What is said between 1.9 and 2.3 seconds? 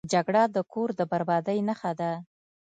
ده